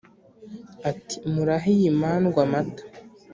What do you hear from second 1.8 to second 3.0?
mandwa amata,